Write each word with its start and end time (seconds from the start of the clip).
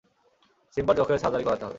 সিম্বার 0.77 0.95
চোখের 0.97 1.17
সার্জারি 1.17 1.43
করাতে 1.43 1.63
হবে। 1.63 1.69